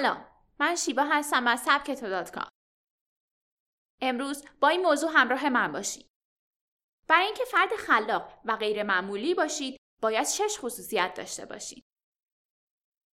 [0.00, 0.24] سلام
[0.58, 2.26] من شیبا هستم از سبکتو
[4.00, 6.06] امروز با این موضوع همراه من باشید
[7.08, 11.84] برای اینکه فرد خلاق و غیر معمولی باشید باید شش خصوصیت داشته باشید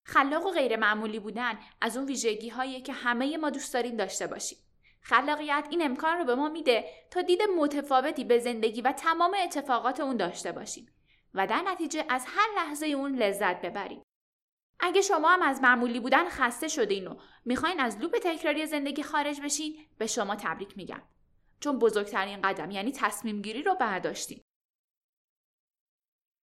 [0.07, 4.27] خلاق و غیر معمولی بودن از اون ویژگی هایی که همه ما دوست داریم داشته
[4.27, 4.57] باشیم.
[5.02, 9.99] خلاقیت این امکان رو به ما میده تا دید متفاوتی به زندگی و تمام اتفاقات
[9.99, 10.93] اون داشته باشیم
[11.34, 14.04] و در نتیجه از هر لحظه اون لذت ببریم.
[14.85, 19.41] اگه شما هم از معمولی بودن خسته شدین و می‌خواین از لوپ تکراری زندگی خارج
[19.41, 21.01] بشین به شما تبریک میگم
[21.59, 24.41] چون بزرگترین قدم یعنی تصمیم گیری رو برداشتین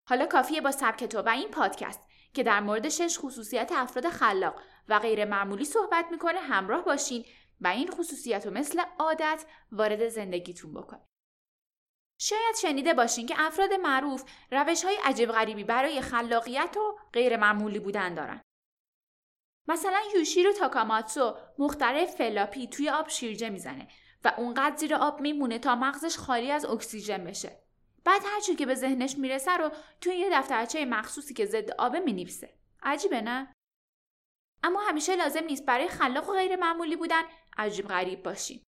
[0.09, 4.61] حالا کافیه با سبک تو و این پادکست که در مورد شش خصوصیت افراد خلاق
[4.87, 7.25] و غیر معمولی صحبت می‌کنه همراه باشین
[7.61, 11.10] و این خصوصیت رو مثل عادت وارد زندگیتون بکنید.
[12.23, 17.79] شاید شنیده باشین که افراد معروف روش های عجیب غریبی برای خلاقیت و غیر معمولی
[17.79, 18.41] بودن دارن.
[19.67, 23.87] مثلا یوشیرو تاکاماتسو مخترع فلاپی توی آب شیرجه می‌زنه
[24.23, 27.63] و اونقدر زیر آب میمونه تا مغزش خالی از اکسیژن بشه.
[28.03, 32.53] بعد هرچی که به ذهنش می‌رسه رو توی یه دفترچه مخصوصی که ضد آبه می‌نویسه.
[32.83, 33.53] عجیبه نه؟
[34.63, 37.23] اما همیشه لازم نیست برای خلاق و غیر معمولی بودن
[37.57, 38.63] عجیب غریب باشیم.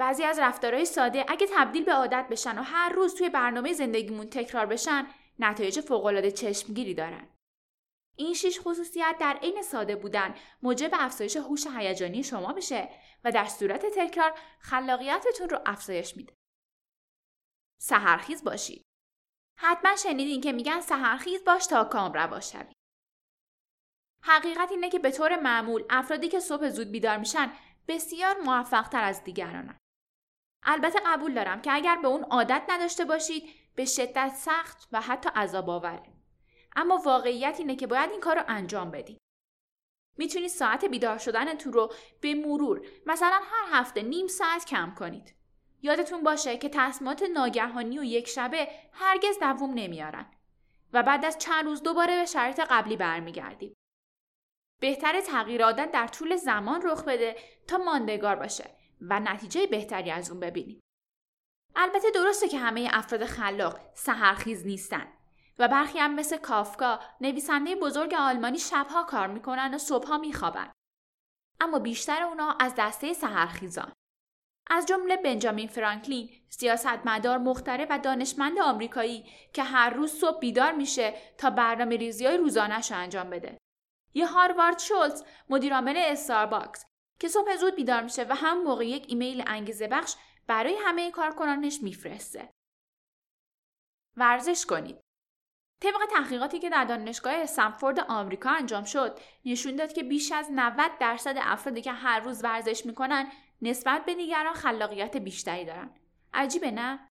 [0.00, 4.26] بعضی از رفتارهای ساده اگه تبدیل به عادت بشن و هر روز توی برنامه زندگیمون
[4.26, 5.06] تکرار بشن
[5.38, 7.28] نتایج فوقالعاده چشمگیری دارن.
[8.16, 12.88] این شش خصوصیت در عین ساده بودن موجب افزایش هوش هیجانی شما بشه
[13.24, 16.34] و در صورت تکرار خلاقیتتون رو افزایش میده.
[17.80, 18.84] سهرخیز باشید.
[19.58, 22.72] حتما شنیدین که میگن سهرخیز باش تا کام روا شوی.
[24.22, 27.52] حقیقت اینه که به طور معمول افرادی که صبح زود بیدار میشن
[27.88, 29.80] بسیار موفق تر از دیگرانن.
[30.62, 35.28] البته قبول دارم که اگر به اون عادت نداشته باشید به شدت سخت و حتی
[35.34, 36.02] عذاب آوره.
[36.76, 39.18] اما واقعیت اینه که باید این کار رو انجام بدید.
[40.18, 45.34] می‌تونید ساعت بیدار شدنتون رو به مرور مثلا هر هفته نیم ساعت کم کنید.
[45.82, 50.30] یادتون باشه که تصمیمات ناگهانی و یک شبه هرگز دووم نمیارن
[50.92, 53.74] و بعد از چند روز دوباره به شرایط قبلی برمیگردیم.
[54.80, 57.36] بهتر تغییر عادت در طول زمان رخ بده
[57.68, 60.80] تا ماندگار باشه و نتیجه بهتری از اون ببینیم.
[61.76, 65.12] البته درسته که همه افراد خلاق سهرخیز نیستن
[65.58, 70.72] و برخی هم مثل کافکا نویسنده بزرگ آلمانی شبها کار می‌کنن و صبحها میخوابن.
[71.60, 73.92] اما بیشتر اونا از دسته سهرخیزان.
[74.70, 81.14] از جمله بنجامین فرانکلین، سیاستمدار مختره و دانشمند آمریکایی که هر روز صبح بیدار میشه
[81.38, 83.58] تا برنامه ریزی های روزانش رو انجام بده.
[84.14, 86.84] یا هاروارد شولز مدیرعامل استارباکس
[87.20, 90.16] که صبح زود بیدار میشه و هم موقع یک ایمیل انگیزه بخش
[90.46, 92.50] برای همه کارکنانش میفرسته.
[94.16, 95.00] ورزش کنید.
[95.82, 100.98] طبق تحقیقاتی که در دانشگاه استنفورد آمریکا انجام شد نشون داد که بیش از 90
[101.00, 103.32] درصد افرادی که هر روز ورزش می‌کنن
[103.62, 105.94] نسبت به دیگران خلاقیت بیشتری دارن
[106.34, 107.09] عجیبه نه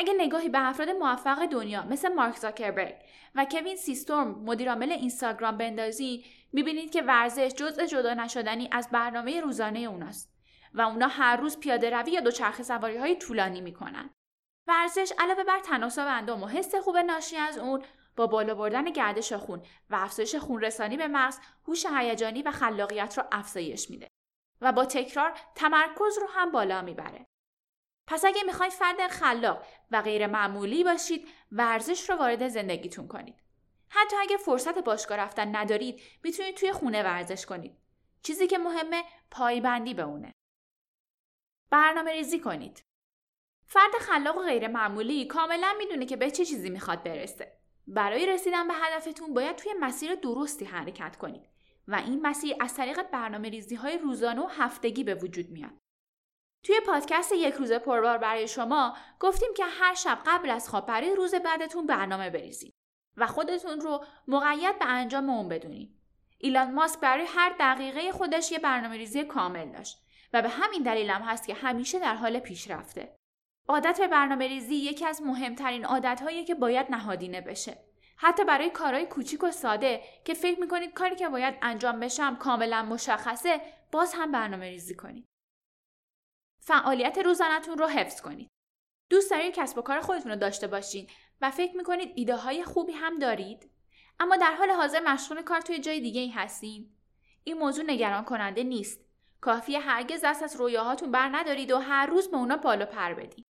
[0.00, 2.94] اگه نگاهی به افراد موفق دنیا مثل مارک زاکربرگ
[3.34, 9.78] و کوین سیستورم مدیرعامل اینستاگرام بندازی می‌بینید که ورزش جزء جدا نشدنی از برنامه روزانه
[9.78, 10.32] اوناست
[10.74, 14.10] و اونا هر روز پیاده روی یا دوچرخه سواری های طولانی می‌کنن.
[14.66, 17.82] ورزش علاوه بر تناسب اندام و حس خوب ناشی از اون
[18.16, 23.18] با بالا بردن گردش خون و افزایش خون رسانی به مغز هوش هیجانی و خلاقیت
[23.18, 24.08] را افزایش میده
[24.60, 27.26] و با تکرار تمرکز رو هم بالا می‌بره.
[28.10, 33.34] پس اگه می‌خواید فرد خلاق و غیر معمولی باشید ورزش رو وارد زندگیتون کنید
[33.88, 37.76] حتی اگه فرصت باشگاه رفتن ندارید می‌تونید توی خونه ورزش کنید
[38.22, 40.32] چیزی که مهمه پایبندی به اونه
[41.70, 42.82] برنامه ریزی کنید
[43.66, 47.56] فرد خلاق و غیر معمولی کاملا می‌دونه که به چه چیزی می‌خواد برسه.
[47.86, 51.48] برای رسیدن به هدفتون باید توی مسیر درستی حرکت کنید
[51.88, 55.89] و این مسیر از طریق برنامه ریزی های روزانه و هفتگی به وجود میاد.
[56.62, 61.14] توی پادکست یک روز پربار برای شما گفتیم که هر شب قبل از خواب برای
[61.14, 62.74] روز بعدتون برنامه بریزید
[63.16, 66.00] و خودتون رو مقید به انجام اون بدونید.
[66.38, 69.98] ایلان ماسک برای هر دقیقه خودش یه برنامه ریزی کامل داشت
[70.32, 73.16] و به همین دلیل هم هست که همیشه در حال پیشرفته.
[73.68, 77.76] عادت به برنامه ریزی یکی از مهمترین عادتهایی که باید نهادینه بشه.
[78.16, 82.82] حتی برای کارهای کوچیک و ساده که فکر می‌کنید کاری که باید انجام بشم کاملا
[82.82, 83.60] مشخصه
[83.92, 85.26] باز هم برنامه ریزی کنید.
[86.60, 88.48] فعالیت روزانهتون رو حفظ کنید.
[89.10, 91.06] دوست دارید کسب و کار خودتون رو داشته باشین
[91.40, 93.70] و فکر می‌کنید ایده های خوبی هم دارید
[94.20, 96.90] اما در حال حاضر مشغول کار توی جای دیگه ای هستین
[97.44, 99.00] این موضوع نگران کننده نیست
[99.40, 103.46] کافیه هرگز دست از رویاهاتون بر ندارید و هر روز به اونا پالو پر بدید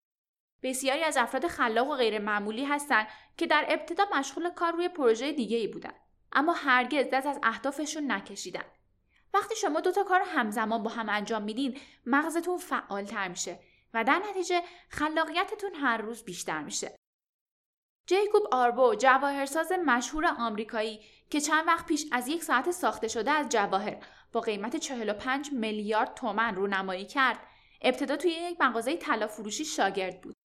[0.63, 3.07] بسیاری از افراد خلاق و غیر معمولی هستند
[3.37, 5.93] که در ابتدا مشغول کار روی پروژه دیگه ای بودن
[6.31, 8.65] اما هرگز دست از اهدافشون نکشیدن.
[9.35, 13.59] وقتی شما دوتا کار همزمان با هم انجام میدین مغزتون فعالتر میشه
[13.93, 16.95] و در نتیجه خلاقیتتون هر روز بیشتر میشه.
[18.07, 20.99] جیکوب آربو جواهرساز مشهور آمریکایی
[21.29, 23.97] که چند وقت پیش از یک ساعت ساخته شده از جواهر
[24.31, 27.39] با قیمت 45 میلیارد تومن رونمایی کرد
[27.81, 30.35] ابتدا توی یک مغازه طلا فروشی شاگرد بود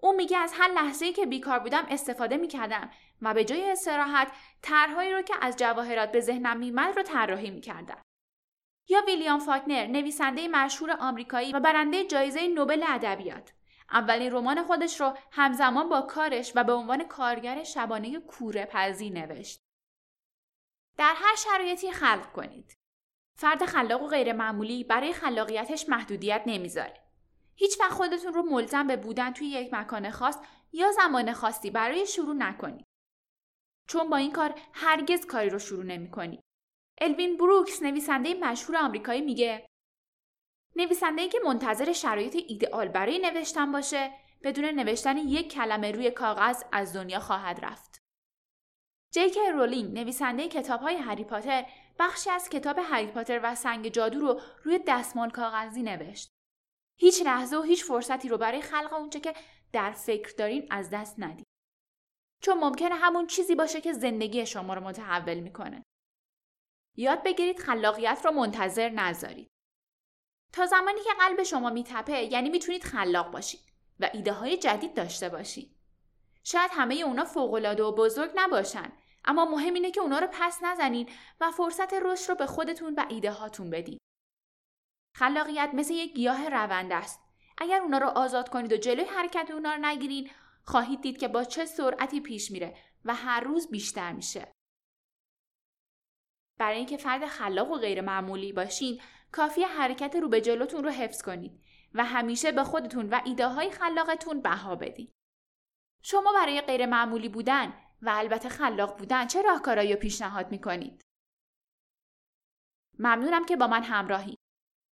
[0.00, 2.90] او میگه از هر لحظه‌ای که بیکار بودم استفاده می‌کردم
[3.22, 4.32] و به جای استراحت
[4.62, 8.01] طرحهایی رو که از جواهرات به ذهنم میمد رو طراحی می‌کردم
[8.88, 13.52] یا ویلیام فاکنر نویسنده مشهور آمریکایی و برنده جایزه نوبل ادبیات
[13.92, 19.60] اولین رمان خودش رو همزمان با کارش و به عنوان کارگر شبانه کوره پزی نوشت.
[20.96, 22.76] در هر شرایطی خلق کنید.
[23.38, 27.00] فرد خلاق و غیر معمولی برای خلاقیتش محدودیت نمی‌ذاره.
[27.54, 30.38] هیچ وقت خودتون رو ملزم به بودن توی یک مکان خاص
[30.72, 32.86] یا زمان خاصی برای شروع نکنید.
[33.88, 36.40] چون با این کار هرگز کاری رو شروع نمی کنید.
[37.02, 39.66] الوین بروکس نویسنده مشهور آمریکایی میگه
[40.76, 44.10] نویسنده که منتظر شرایط ایدئال برای نوشتن باشه
[44.42, 48.02] بدون نوشتن یک کلمه روی کاغذ از دنیا خواهد رفت.
[49.14, 51.66] جیک رولینگ نویسنده کتاب های هری پاتر
[51.98, 56.30] بخشی از کتاب هری پاتر و سنگ جادو رو روی دستمال کاغذی نوشت.
[56.98, 59.34] هیچ لحظه و هیچ فرصتی رو برای خلق اونچه که
[59.72, 61.46] در فکر دارین از دست ندید.
[62.42, 65.82] چون ممکنه همون چیزی باشه که زندگی شما رو متحول می‌کنه.
[66.96, 69.48] یاد بگیرید خلاقیت رو منتظر نذارید.
[70.52, 73.60] تا زمانی که قلب شما میتپه یعنی می‌تونید خلاق باشید
[74.00, 75.76] و ایده های جدید داشته باشید.
[76.44, 78.92] شاید همه اونا فوقالعاده و بزرگ نباشن
[79.24, 81.08] اما مهم اینه که اونا رو پس نزنین
[81.40, 83.98] و فرصت رشد رو به خودتون و ایده هاتون بدین.
[85.16, 87.20] خلاقیت مثل یک گیاه روند است.
[87.58, 90.30] اگر اونا رو آزاد کنید و جلوی حرکت اونا رو نگیرین
[90.64, 94.52] خواهید دید که با چه سرعتی پیش میره و هر روز بیشتر میشه.
[96.62, 99.00] برای اینکه فرد خلاق و غیر معمولی باشین
[99.32, 101.60] کافی حرکت رو به جلوتون رو حفظ کنید
[101.94, 105.12] و همیشه به خودتون و ایده های خلاقتون بها بدید.
[106.02, 111.02] شما برای غیر معمولی بودن و البته خلاق بودن چه راهکارهایی رو پیشنهاد می‌کنید؟
[112.98, 114.36] ممنونم که با من همراهی.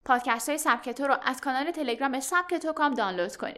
[0.05, 3.57] پادکست های سبکتو رو از کانال تلگرام سبکتو کام دانلود کنید.